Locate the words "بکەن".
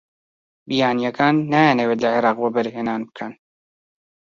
3.09-3.33